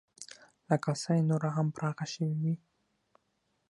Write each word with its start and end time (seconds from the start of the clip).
که 0.67 0.75
کاسه 0.83 1.11
یې 1.17 1.23
نوره 1.29 1.49
هم 1.57 1.67
پراخه 1.75 2.05
شوې 2.13 2.35
وی، 2.41 2.55